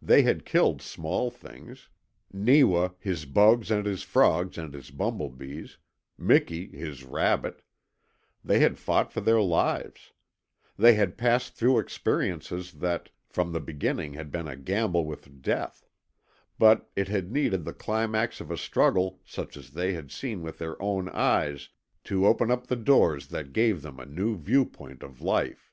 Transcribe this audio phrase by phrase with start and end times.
[0.00, 1.88] They had killed small things
[2.32, 5.78] Neewa, his bugs and his frogs and his bumble bees;
[6.16, 7.62] Miki, his rabbit
[8.44, 10.12] they had fought for their lives;
[10.76, 15.84] they had passed through experiences that, from the beginning, had been a gamble with death;
[16.56, 20.58] but it had needed the climax of a struggle such as they had seen with
[20.58, 21.68] their own eyes
[22.04, 25.72] to open up the doors that gave them a new viewpoint of life.